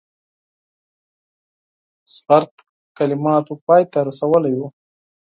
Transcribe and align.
جدي 2.13 2.63
کلماتو 2.97 3.53
پای 3.65 3.83
ته 3.91 3.99
رسولی 4.07 4.53
وو. 4.55 4.67